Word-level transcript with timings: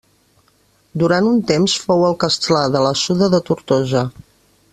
Durant 1.03 1.27
un 1.31 1.37
temps 1.51 1.75
fou 1.83 2.07
el 2.07 2.17
castlà 2.25 2.63
de 2.77 2.83
la 2.89 2.95
Suda 3.03 3.29
de 3.37 3.43
Tortosa. 3.51 4.07